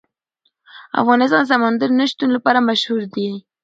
افغانستان 1.01 1.43
د 1.45 1.49
سمندر 1.51 1.89
نه 1.99 2.05
شتون 2.11 2.29
لپاره 2.35 2.59
مشهور 2.69 3.01
دی. 3.15 3.29